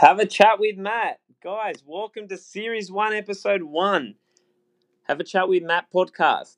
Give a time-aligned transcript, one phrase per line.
[0.00, 1.20] Have a chat with Matt.
[1.44, 4.14] Guys, welcome to Series 1, Episode 1.
[5.08, 6.56] Have a chat with Matt podcast.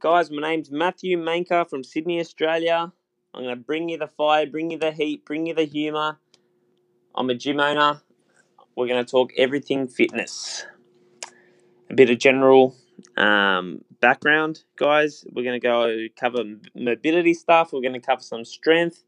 [0.00, 2.92] Guys, my name's Matthew Manker from Sydney, Australia.
[3.32, 6.18] I'm going to bring you the fire, bring you the heat, bring you the humour.
[7.14, 8.02] I'm a gym owner.
[8.74, 10.66] We're going to talk everything fitness.
[11.90, 12.74] A bit of general
[13.16, 15.24] um, background, guys.
[15.32, 16.42] We're going to go cover
[16.74, 17.72] mobility stuff.
[17.72, 19.04] We're going to cover some strength.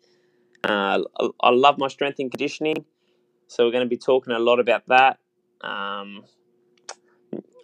[0.64, 1.00] Uh,
[1.40, 2.84] I love my strength and conditioning.
[3.48, 5.18] So we're going to be talking a lot about that.
[5.60, 6.24] Um,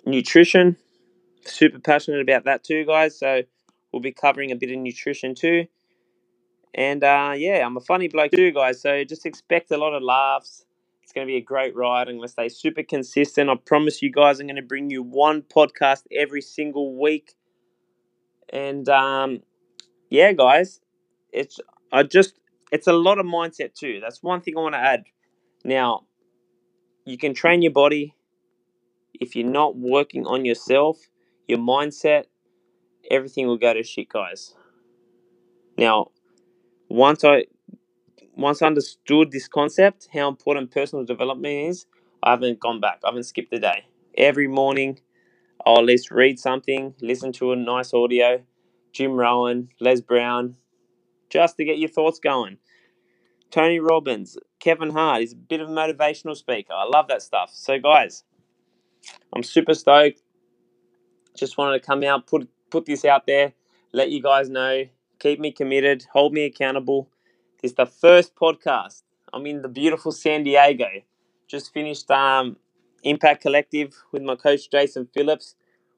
[0.05, 0.77] nutrition,
[1.45, 3.19] super passionate about that too, guys.
[3.19, 3.43] So
[3.93, 5.67] we'll be covering a bit of nutrition too.
[6.75, 8.81] And uh, yeah, I'm a funny bloke too, guys.
[8.83, 10.65] So just expect a lot of laughs.
[11.03, 12.09] It's going to be a great ride.
[12.09, 13.49] I'm going to stay super consistent.
[13.49, 17.35] I promise you guys, I'm going to bring you one podcast every single week.
[18.51, 19.43] And um,
[20.11, 20.81] yeah, guys,
[21.33, 21.59] it's
[21.93, 22.39] I just
[22.73, 24.01] it's a lot of mindset too.
[24.01, 25.05] That's one thing I want to add.
[25.65, 26.05] Now,
[27.05, 28.15] you can train your body
[29.15, 30.99] if you're not working on yourself,
[31.47, 32.25] your mindset,
[33.11, 34.55] everything will go to shit, guys.
[35.77, 36.09] Now,
[36.89, 37.47] once I
[38.37, 41.87] once I understood this concept, how important personal development is,
[42.23, 43.01] I haven't gone back.
[43.05, 43.87] I haven't skipped a day.
[44.17, 45.01] Every morning,
[45.67, 48.43] I'll at least read something, listen to a nice audio,
[48.93, 50.57] Jim Rohn, Les Brown,
[51.31, 52.59] just to get your thoughts going.
[53.51, 56.73] Tony Robbins, Kevin Hart is a bit of a motivational speaker.
[56.73, 57.51] I love that stuff.
[57.55, 58.25] So, guys,
[59.35, 60.23] I'm super stoked.
[61.37, 63.55] Just wanted to come out, put put this out there,
[63.93, 64.85] let you guys know,
[65.19, 67.09] keep me committed, hold me accountable.
[67.63, 69.03] It's the first podcast.
[69.33, 70.89] I'm in the beautiful San Diego.
[71.47, 72.57] Just finished um,
[73.03, 75.55] Impact Collective with my coach Jason Phillips.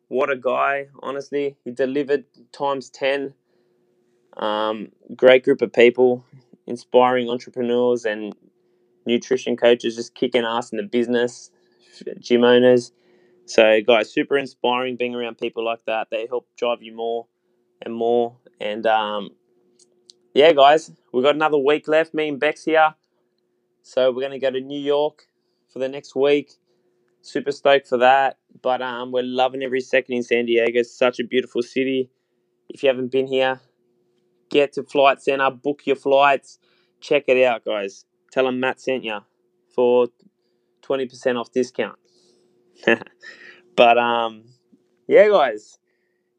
[0.09, 1.57] What a guy, honestly.
[1.65, 3.35] He delivered times 10.
[4.37, 6.25] Um, great group of people
[6.67, 8.35] inspiring entrepreneurs and
[9.07, 11.51] nutrition coaches just kicking ass in the business,
[12.21, 12.93] gym owners.
[13.47, 16.09] So, guys, super inspiring being around people like that.
[16.11, 17.27] They help drive you more
[17.83, 18.37] and more.
[18.61, 19.31] And um,
[20.35, 22.15] yeah, guys, we've got another week left.
[22.15, 22.95] Me and Bex here.
[23.83, 25.27] So, we're going to go to New York
[25.73, 26.53] for the next week.
[27.23, 28.39] Super stoked for that.
[28.63, 30.79] But um, we're loving every second in San Diego.
[30.79, 32.11] It's such a beautiful city.
[32.69, 33.61] If you haven't been here,
[34.51, 36.59] get to Flight Center, book your flights,
[37.01, 38.05] check it out, guys.
[38.33, 39.19] Tell them Matt sent you
[39.75, 40.09] for
[40.83, 41.99] 20% off discount.
[43.77, 44.45] but um,
[45.09, 45.79] yeah, guys.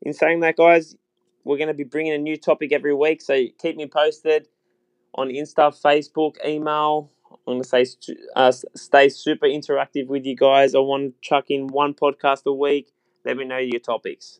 [0.04, 0.96] In saying that, guys,
[1.44, 3.22] we're going to be bringing a new topic every week.
[3.22, 4.48] So keep me posted
[5.16, 7.12] on Insta, Facebook, email.
[7.48, 7.86] I'm going to say
[8.36, 10.76] uh, stay super interactive with you guys.
[10.76, 12.92] I want to chuck in one podcast a week.
[13.26, 14.40] Let me know your topics.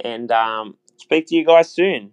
[0.00, 2.12] And um, speak to you guys soon.